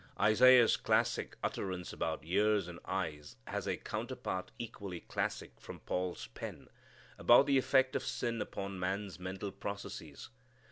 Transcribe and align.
Isaiah's 0.19 0.77
classic 0.77 1.35
utterance 1.43 1.93
about 1.93 2.21
ears 2.23 2.67
and 2.67 2.79
eyes 2.85 3.35
has 3.45 3.67
a 3.67 3.77
counterpart 3.77 4.49
equally 4.57 5.01
classic 5.01 5.51
from 5.59 5.79
Paul's 5.81 6.25
pen, 6.33 6.69
about 7.19 7.45
the 7.45 7.59
effect 7.59 7.95
of 7.95 8.01
sin 8.01 8.41
upon 8.41 8.79
man's 8.79 9.19
mental 9.19 9.51
processes. 9.51 10.29